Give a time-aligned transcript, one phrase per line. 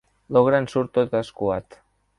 [0.37, 1.79] L'ogre en surt tot escuat.